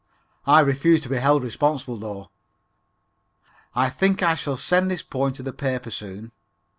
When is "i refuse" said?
0.47-0.99